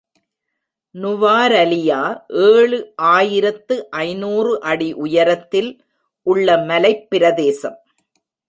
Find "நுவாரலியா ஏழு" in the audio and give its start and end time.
0.93-2.93